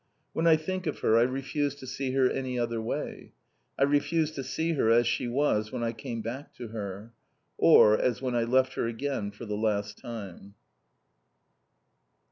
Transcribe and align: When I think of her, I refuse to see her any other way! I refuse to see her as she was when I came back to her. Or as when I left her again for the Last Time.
When 0.33 0.47
I 0.47 0.55
think 0.55 0.87
of 0.87 0.97
her, 1.01 1.15
I 1.19 1.21
refuse 1.21 1.75
to 1.75 1.85
see 1.85 2.13
her 2.13 2.27
any 2.27 2.57
other 2.57 2.81
way! 2.81 3.33
I 3.77 3.83
refuse 3.83 4.31
to 4.31 4.43
see 4.43 4.73
her 4.73 4.89
as 4.89 5.05
she 5.05 5.27
was 5.27 5.71
when 5.71 5.83
I 5.83 5.91
came 5.91 6.23
back 6.23 6.55
to 6.55 6.69
her. 6.69 7.13
Or 7.59 7.95
as 7.99 8.19
when 8.19 8.33
I 8.33 8.45
left 8.45 8.73
her 8.73 8.87
again 8.87 9.29
for 9.29 9.45
the 9.45 9.53
Last 9.55 9.99
Time. 9.99 10.55